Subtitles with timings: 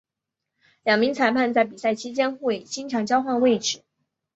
[0.81, 3.83] 两名裁判在比赛期间会经常交换位置。